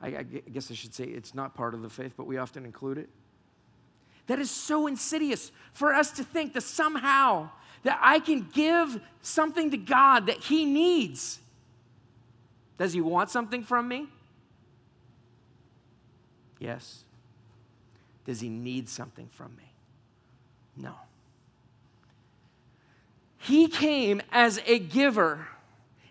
[0.03, 2.65] I, I, guess I should say it's not part of the faith, but we often
[2.65, 3.09] include it.
[4.27, 7.51] That is so insidious for us to think that somehow
[7.83, 11.41] that I can give something to God that He needs.
[12.79, 14.07] Does He want something from me?
[16.59, 17.05] Yes.
[18.31, 19.75] Does He need something from me?
[20.77, 20.95] No.
[23.39, 25.49] He came as a giver.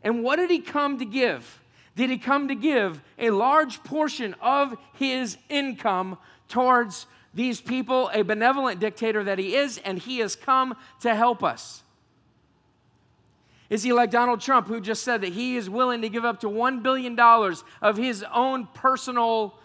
[0.04, 1.62] And what did He come to give?
[2.00, 8.22] did he come to give a large portion of his income towards these people, a
[8.22, 11.84] benevolent dictator that he is, and he has come to help us.
[13.70, 16.40] Is he like Donald Trump, who just said that he is willing to give up
[16.40, 19.59] to $1 billion of his own personal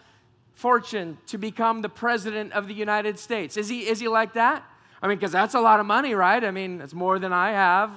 [0.55, 3.55] fortune to become the president of the United States?
[3.55, 4.63] Is he, is he like that?
[5.01, 6.43] I mean, because that's a lot of money, right?
[6.43, 7.91] I mean, it's more than I have.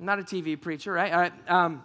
[0.00, 1.12] I'm not a TV preacher, right?
[1.12, 1.50] All right.
[1.50, 1.82] Um,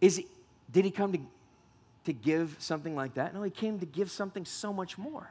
[0.00, 0.26] Is he,
[0.72, 1.20] did he come to,
[2.04, 3.34] to give something like that?
[3.34, 5.28] No, he came to give something so much more.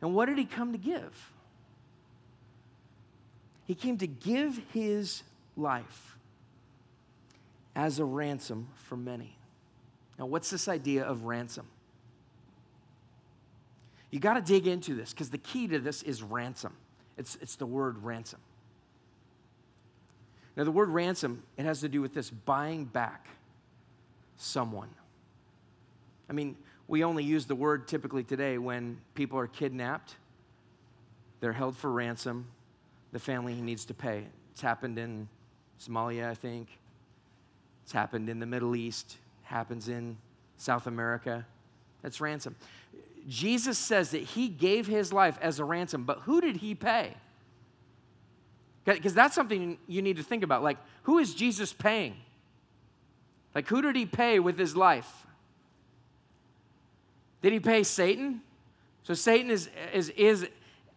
[0.00, 1.32] And what did he come to give?
[3.66, 5.22] He came to give his
[5.56, 6.17] life
[7.78, 9.38] as a ransom for many.
[10.18, 11.64] Now, what's this idea of ransom?
[14.10, 16.74] You got to dig into this because the key to this is ransom.
[17.16, 18.40] It's, it's the word ransom.
[20.56, 23.28] Now, the word ransom, it has to do with this buying back
[24.36, 24.90] someone.
[26.28, 26.56] I mean,
[26.88, 30.16] we only use the word typically today when people are kidnapped,
[31.38, 32.48] they're held for ransom,
[33.12, 34.24] the family needs to pay.
[34.50, 35.28] It's happened in
[35.80, 36.68] Somalia, I think.
[37.88, 40.18] It's happened in the Middle East, happens in
[40.58, 41.46] South America.
[42.02, 42.54] That's ransom.
[43.26, 47.14] Jesus says that he gave his life as a ransom, but who did he pay?
[48.84, 50.62] Because that's something you need to think about.
[50.62, 52.16] Like, who is Jesus paying?
[53.54, 55.26] Like, who did he pay with his life?
[57.40, 58.42] Did he pay Satan?
[59.02, 60.46] So Satan is, is, is,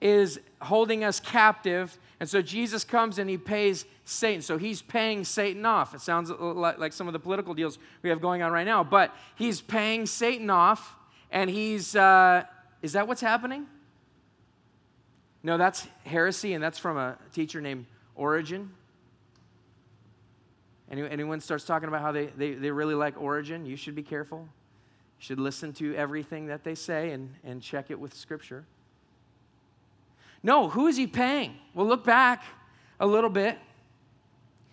[0.01, 1.97] is holding us captive.
[2.22, 4.44] And so Jesus comes and he pays Satan.
[4.44, 5.96] So he's paying Satan off.
[5.96, 8.84] It sounds like some of the political deals we have going on right now.
[8.84, 10.96] But he's paying Satan off.
[11.32, 12.44] And he's, uh,
[12.84, 13.66] is that what's happening?
[15.42, 16.54] No, that's heresy.
[16.54, 18.70] And that's from a teacher named Origen.
[20.92, 24.48] Anyone starts talking about how they, they, they really like Origen, you should be careful.
[25.18, 28.68] You should listen to everything that they say and, and check it with Scripture.
[30.43, 31.56] No, who is he paying?
[31.73, 32.43] Well, look back
[32.99, 33.58] a little bit.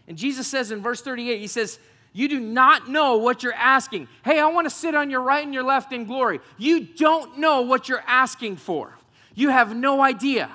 [0.07, 1.79] And Jesus says in verse 38, he says,
[2.13, 4.09] You do not know what you're asking.
[4.25, 6.41] Hey, I want to sit on your right and your left in glory.
[6.57, 8.97] You don't know what you're asking for.
[9.35, 10.51] You have no idea.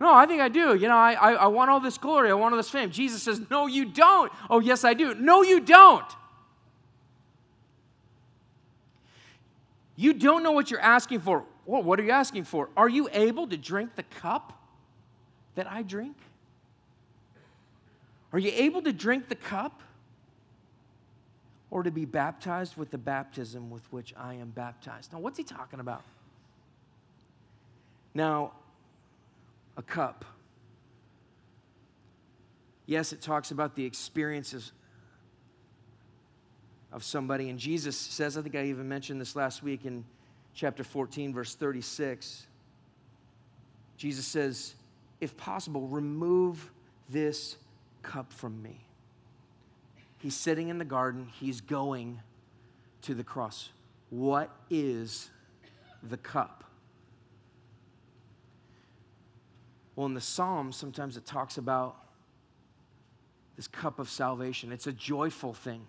[0.00, 0.74] No, I think I do.
[0.74, 2.30] You know, I, I, I, want all this glory.
[2.30, 2.90] I want all this fame.
[2.90, 4.32] Jesus says, No, you don't.
[4.48, 5.14] Oh, yes, I do.
[5.14, 6.06] No, you don't.
[9.94, 11.44] You don't know what you're asking for.
[11.66, 12.68] Well, what are you asking for?
[12.76, 14.58] Are you able to drink the cup
[15.54, 16.16] that I drink?
[18.32, 19.82] Are you able to drink the cup?
[21.70, 25.12] Or to be baptized with the baptism with which I am baptized?
[25.12, 26.02] Now, what's he talking about?
[28.12, 28.52] Now,
[29.76, 30.24] a cup.
[32.86, 34.72] Yes, it talks about the experiences
[36.92, 37.48] of somebody.
[37.48, 40.04] And Jesus says, I think I even mentioned this last week in
[40.54, 42.46] chapter 14, verse 36.
[43.96, 44.74] Jesus says,
[45.20, 46.70] if possible, remove
[47.08, 47.56] this
[48.02, 48.84] cup from me.
[50.18, 52.20] He's sitting in the garden, he's going
[53.02, 53.70] to the cross.
[54.10, 55.30] What is
[56.02, 56.64] the cup?
[59.96, 61.96] Well, in the Psalms, sometimes it talks about
[63.56, 64.72] this cup of salvation.
[64.72, 65.84] It's a joyful thing,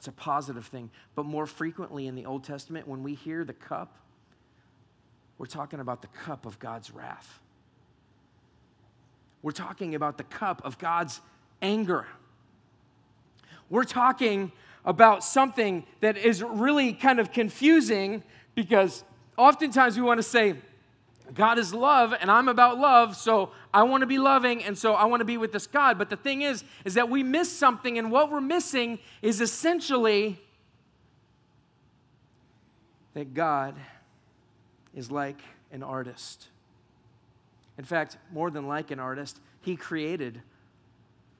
[0.00, 0.88] it's a positive thing.
[1.14, 3.98] But more frequently in the Old Testament, when we hear the cup,
[5.36, 7.38] we're talking about the cup of God's wrath.
[9.42, 11.20] We're talking about the cup of God's
[11.60, 12.06] anger.
[13.68, 14.52] We're talking
[14.86, 18.22] about something that is really kind of confusing
[18.54, 19.04] because
[19.36, 20.54] oftentimes we want to say,
[21.34, 24.94] God is love and I'm about love, so I want to be loving and so
[24.94, 25.98] I want to be with this God.
[25.98, 30.40] But the thing is, is that we miss something, and what we're missing is essentially
[33.14, 33.74] that God
[34.94, 35.40] is like
[35.72, 36.48] an artist.
[37.78, 40.42] In fact, more than like an artist, He created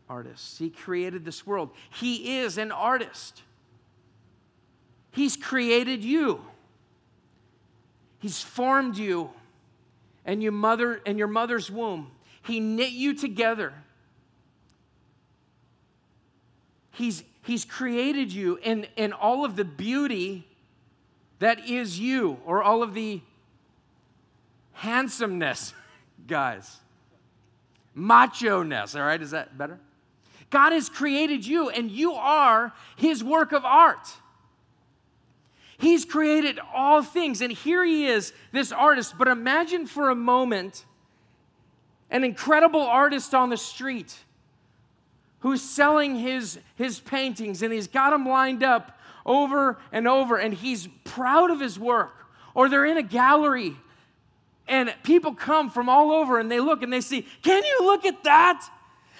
[0.08, 0.58] artists.
[0.58, 1.70] He created this world.
[1.90, 3.42] He is an artist.
[5.12, 6.40] He's created you.
[8.18, 9.30] He's formed you
[10.24, 12.10] and your mother and your mother's womb.
[12.42, 13.72] He knit you together.
[16.92, 20.46] He's, he's created you in, in all of the beauty
[21.38, 23.22] that is you, or all of the
[24.72, 25.72] handsomeness,
[26.26, 26.78] guys.
[27.94, 29.20] Macho ness, all right?
[29.20, 29.78] Is that better?
[30.50, 34.08] God has created you, and you are His work of art.
[35.80, 39.14] He's created all things, and here He is, this artist.
[39.18, 40.84] But imagine for a moment
[42.10, 44.16] an incredible artist on the street
[45.40, 50.52] who's selling his, his paintings, and he's got them lined up over and over, and
[50.52, 52.26] he's proud of his work.
[52.54, 53.76] Or they're in a gallery
[54.70, 58.06] and people come from all over and they look and they see, Can you look
[58.06, 58.66] at that?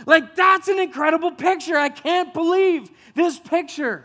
[0.06, 1.76] Like, that's an incredible picture.
[1.76, 4.04] I can't believe this picture.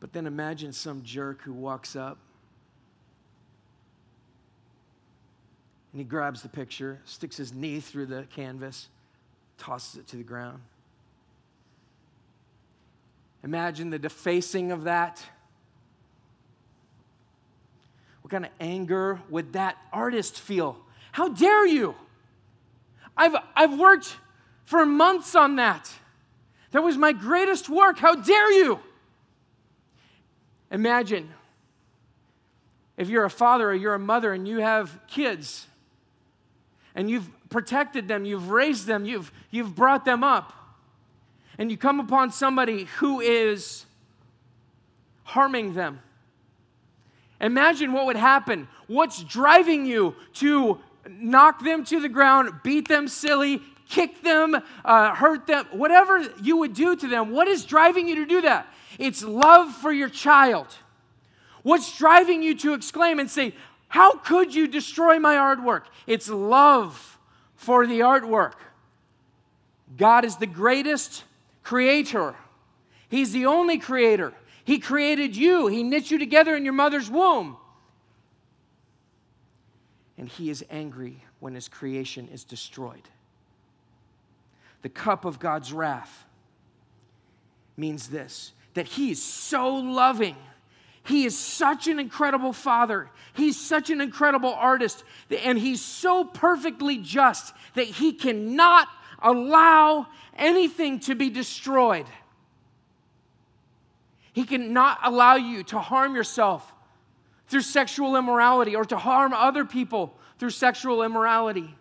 [0.00, 2.18] But then imagine some jerk who walks up
[5.92, 8.88] and he grabs the picture, sticks his knee through the canvas,
[9.58, 10.60] tosses it to the ground.
[13.42, 15.24] Imagine the defacing of that.
[18.22, 20.78] What kind of anger would that artist feel?
[21.12, 21.94] How dare you?
[23.16, 24.16] I've, I've worked
[24.64, 25.90] for months on that.
[26.70, 27.98] That was my greatest work.
[27.98, 28.78] How dare you?
[30.70, 31.28] Imagine
[32.96, 35.66] if you're a father or you're a mother and you have kids
[36.94, 40.52] and you've protected them, you've raised them, you've, you've brought them up
[41.58, 43.86] and you come upon somebody who is
[45.24, 46.00] harming them.
[47.40, 48.68] Imagine what would happen.
[48.86, 55.14] What's driving you to knock them to the ground, beat them silly, kick them, uh,
[55.14, 57.30] hurt them, whatever you would do to them?
[57.30, 58.66] What is driving you to do that?
[59.00, 60.66] It's love for your child.
[61.62, 63.54] What's driving you to exclaim and say,
[63.88, 65.84] How could you destroy my artwork?
[66.06, 67.18] It's love
[67.56, 68.56] for the artwork.
[69.96, 71.24] God is the greatest
[71.62, 72.34] creator.
[73.08, 74.34] He's the only creator.
[74.64, 77.56] He created you, He knit you together in your mother's womb.
[80.18, 83.08] And He is angry when His creation is destroyed.
[84.82, 86.26] The cup of God's wrath
[87.78, 90.36] means this that He is so loving.
[91.02, 93.10] He is such an incredible father.
[93.32, 95.02] He's such an incredible artist.
[95.42, 98.86] And he's so perfectly just that he cannot
[99.20, 100.06] allow
[100.36, 102.06] anything to be destroyed.
[104.32, 106.72] He cannot allow you to harm yourself
[107.48, 111.74] through sexual immorality or to harm other people through sexual immorality.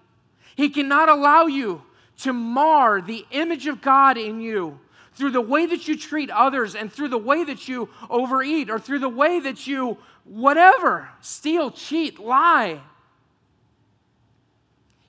[0.56, 1.84] He cannot allow you
[2.22, 4.80] to mar the image of God in you
[5.20, 8.80] through the way that you treat others and through the way that you overeat or
[8.80, 12.80] through the way that you, whatever, steal, cheat, lie.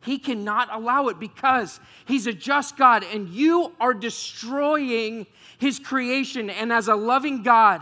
[0.03, 6.51] He cannot allow it because He's a just God and you are destroying His creation.
[6.51, 7.81] And as a loving God,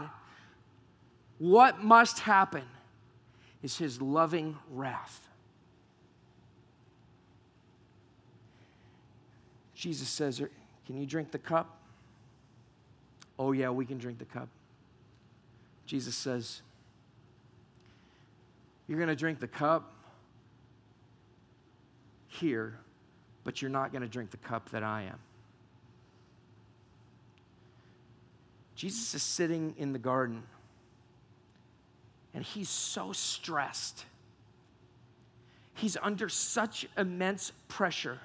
[1.38, 2.64] what must happen
[3.62, 5.26] is His loving wrath.
[9.74, 10.50] Jesus says, er,
[10.86, 11.77] Can you drink the cup?
[13.38, 14.48] Oh, yeah, we can drink the cup.
[15.86, 16.62] Jesus says,
[18.86, 19.94] You're going to drink the cup
[22.26, 22.78] here,
[23.44, 25.18] but you're not going to drink the cup that I am.
[28.74, 30.44] Jesus is sitting in the garden
[32.32, 34.04] and he's so stressed.
[35.74, 38.20] He's under such immense pressure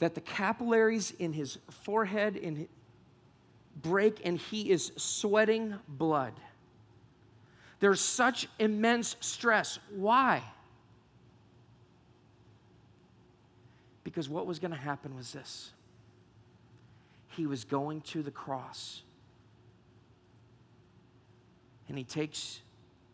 [0.00, 2.68] that the capillaries in his forehead in
[3.82, 6.34] break and he is sweating blood.
[7.78, 9.78] There's such immense stress.
[9.94, 10.42] Why?
[14.04, 15.72] Because what was going to happen was this
[17.28, 19.02] He was going to the cross.
[21.88, 22.60] And He takes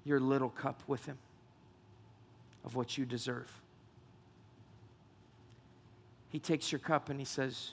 [0.04, 1.18] your little cup with Him
[2.64, 3.50] of what you deserve.
[6.36, 7.70] He takes your cup and he says,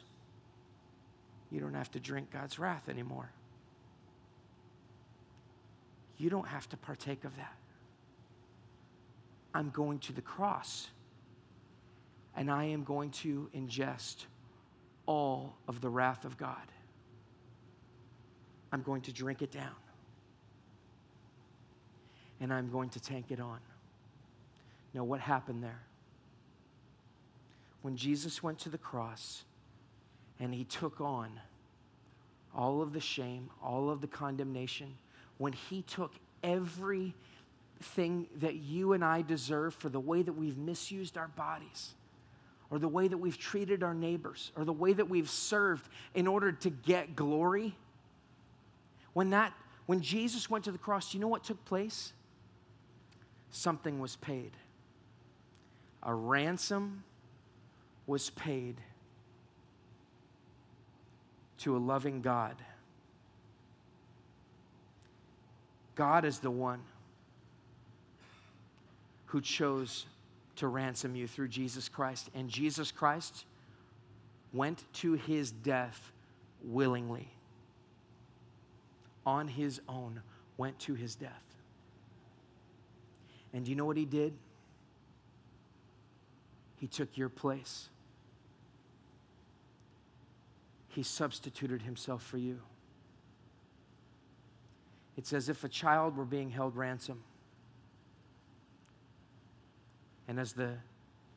[1.52, 3.30] You don't have to drink God's wrath anymore.
[6.18, 7.58] You don't have to partake of that.
[9.54, 10.88] I'm going to the cross
[12.38, 14.28] and I am going to ingest
[15.08, 16.72] all of the wrath of God.
[18.72, 19.76] I'm going to drink it down
[22.40, 23.60] and I'm going to tank it on.
[24.94, 25.82] Now, what happened there?
[27.84, 29.44] When Jesus went to the cross
[30.40, 31.40] and he took on
[32.56, 34.96] all of the shame, all of the condemnation,
[35.38, 36.14] when he took
[36.44, 37.14] everything
[38.38, 41.94] that you and I deserve for the way that we've misused our bodies,
[42.72, 46.26] or the way that we've treated our neighbors, or the way that we've served in
[46.26, 47.76] order to get glory,
[49.12, 49.54] when that
[49.86, 52.14] when Jesus went to the cross, you know what took place?
[53.52, 54.52] Something was paid.
[56.02, 57.04] A ransom
[58.06, 58.76] was paid
[61.60, 62.56] to a loving God.
[65.96, 66.82] God is the one
[69.28, 70.06] who chose
[70.58, 72.30] to ransom you through Jesus Christ.
[72.36, 73.46] And Jesus Christ
[74.52, 76.12] went to his death
[76.64, 77.30] willingly.
[79.26, 80.22] On his own,
[80.58, 81.44] went to his death.
[83.54, 84.34] And do you know what he did?
[86.80, 87.88] He took your place.
[90.94, 92.60] He substituted himself for you.
[95.18, 97.24] It's as if a child were being held ransom.
[100.28, 100.74] And as the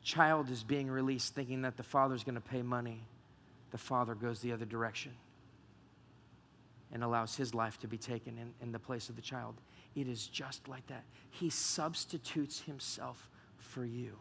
[0.03, 3.03] child is being released, thinking that the father's going to pay money,
[3.71, 5.11] the father goes the other direction
[6.93, 9.55] and allows his life to be taken in, in the place of the child.
[9.95, 11.03] It is just like that.
[11.31, 14.13] He substitutes himself for you.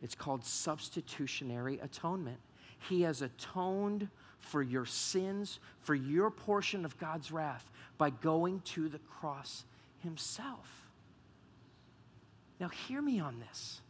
[0.00, 2.38] It's called substitutionary atonement.
[2.78, 4.08] He has atoned
[4.38, 7.68] for your sins, for your portion of God's wrath,
[7.98, 9.64] by going to the cross
[10.02, 10.86] himself.
[12.60, 13.80] Now, hear me on this.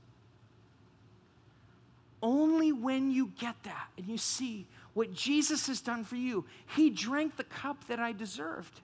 [2.22, 6.90] Only when you get that and you see what Jesus has done for you, He
[6.90, 8.80] drank the cup that I deserved.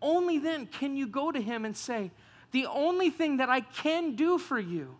[0.00, 2.12] Only then can you go to Him and say,
[2.52, 4.96] The only thing that I can do for you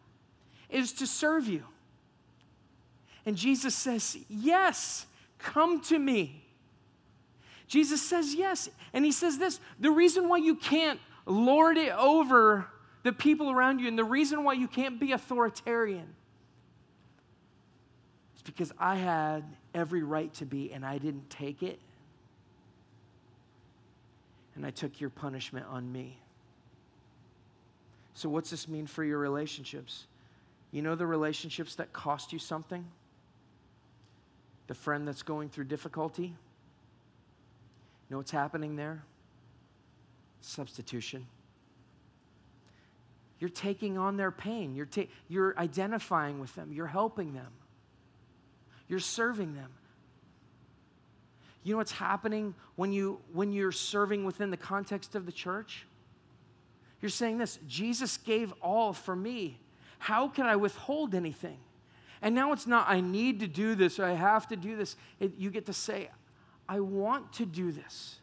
[0.68, 1.62] is to serve you.
[3.26, 5.06] And Jesus says, Yes,
[5.38, 6.46] come to me.
[7.66, 8.68] Jesus says yes.
[8.92, 12.66] And he says this the reason why you can't lord it over
[13.02, 16.14] the people around you and the reason why you can't be authoritarian
[18.36, 21.78] is because I had every right to be and I didn't take it.
[24.54, 26.18] And I took your punishment on me.
[28.14, 30.06] So, what's this mean for your relationships?
[30.72, 32.86] You know the relationships that cost you something?
[34.66, 36.24] The friend that's going through difficulty?
[36.26, 36.34] You
[38.10, 39.02] know what's happening there?
[40.40, 41.26] Substitution.
[43.38, 44.74] You're taking on their pain.
[44.74, 46.72] You're, ta- you're identifying with them.
[46.72, 47.52] You're helping them.
[48.88, 49.70] You're serving them.
[51.62, 55.84] You know what's happening when, you, when you're serving within the context of the church?
[57.02, 59.58] You're saying this Jesus gave all for me.
[59.98, 61.58] How can I withhold anything?
[62.22, 64.96] And now it's not, I need to do this I have to do this.
[65.20, 66.08] It, you get to say,
[66.68, 68.16] I want to do this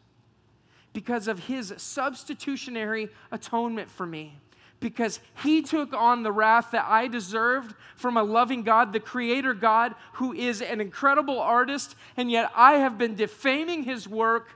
[0.92, 4.38] because of his substitutionary atonement for me.
[4.80, 9.54] Because he took on the wrath that I deserved from a loving God, the creator
[9.54, 14.48] God, who is an incredible artist, and yet I have been defaming his work.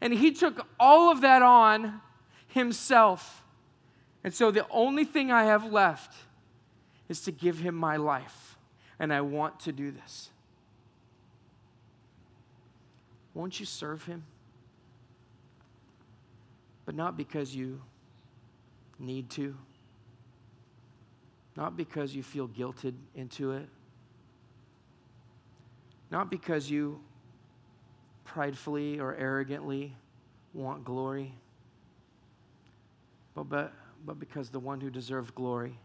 [0.00, 2.00] And he took all of that on
[2.48, 3.44] himself.
[4.22, 6.14] And so the only thing I have left
[7.08, 8.49] is to give him my life.
[9.00, 10.30] And I want to do this.
[13.34, 14.24] Won't you serve him?
[16.84, 17.80] But not because you
[18.98, 19.56] need to,
[21.56, 23.66] not because you feel guilted into it,
[26.10, 27.00] not because you
[28.24, 29.96] pridefully or arrogantly
[30.52, 31.32] want glory,
[33.34, 33.72] but, but,
[34.04, 35.78] but because the one who deserved glory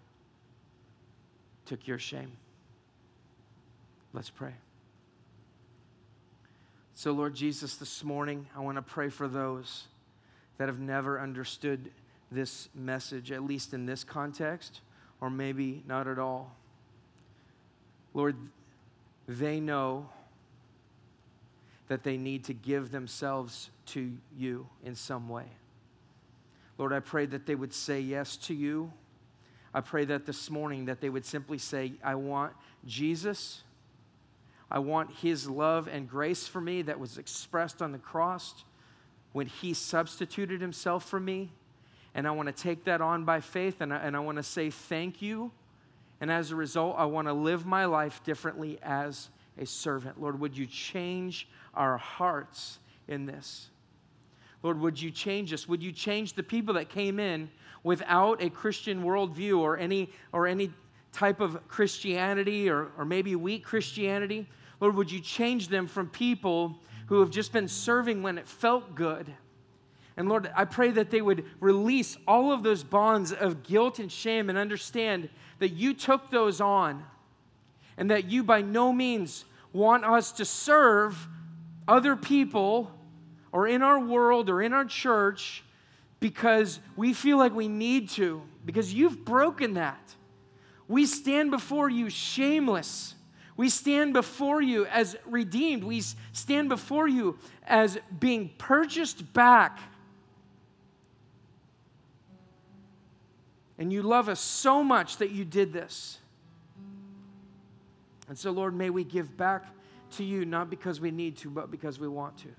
[1.65, 2.31] took your shame.
[4.15, 4.53] Let's pray.
[6.93, 9.87] So, Lord Jesus, this morning, I want to pray for those
[10.57, 11.91] that have never understood
[12.31, 14.79] this message, at least in this context,
[15.19, 16.55] or maybe not at all.
[18.13, 18.37] Lord,
[19.27, 20.07] they know
[21.89, 25.47] that they need to give themselves to you in some way.
[26.77, 28.93] Lord, I pray that they would say yes to you
[29.75, 32.53] I pray that this morning that they would simply say, I want
[32.87, 33.61] Jesus.
[34.69, 38.63] I want his love and grace for me that was expressed on the cross
[39.31, 41.51] when he substituted himself for me.
[42.13, 44.43] And I want to take that on by faith and I, and I want to
[44.43, 45.51] say thank you.
[46.21, 50.21] And as a result, I want to live my life differently as a servant.
[50.21, 53.69] Lord, would you change our hearts in this?
[54.63, 55.67] Lord, would you change us?
[55.67, 57.51] Would you change the people that came in
[57.83, 60.71] without a Christian worldview or any, or any
[61.15, 64.47] type of Christianity or, or maybe weak Christianity.
[64.81, 68.95] Lord, would you change them from people who have just been serving when it felt
[68.95, 69.33] good?
[70.17, 74.11] And Lord, I pray that they would release all of those bonds of guilt and
[74.11, 77.03] shame and understand that you took those on
[77.97, 81.27] and that you by no means want us to serve
[81.87, 82.91] other people
[83.53, 85.63] or in our world or in our church
[86.19, 90.15] because we feel like we need to, because you've broken that.
[90.87, 93.15] We stand before you shameless.
[93.57, 95.83] We stand before you as redeemed.
[95.83, 96.01] We
[96.33, 99.79] stand before you as being purchased back.
[103.77, 106.19] And you love us so much that you did this.
[108.27, 109.65] And so, Lord, may we give back
[110.11, 112.49] to you not because we need to, but because we want to.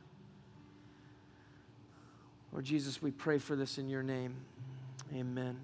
[2.52, 4.34] Lord Jesus, we pray for this in your name.
[5.14, 5.58] Amen.